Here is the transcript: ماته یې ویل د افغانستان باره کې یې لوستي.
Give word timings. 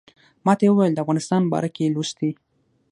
ماته 0.45 0.63
یې 0.67 0.71
ویل 0.73 0.93
د 0.93 0.99
افغانستان 1.03 1.41
باره 1.51 1.69
کې 1.75 1.81
یې 1.85 1.93
لوستي. 1.95 2.31